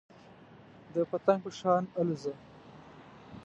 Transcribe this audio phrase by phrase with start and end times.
[0.93, 2.33] د پتنګ په شان الوځه.